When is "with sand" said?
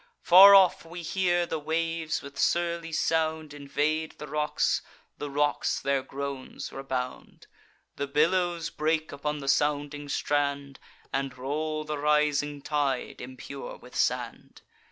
13.77-14.63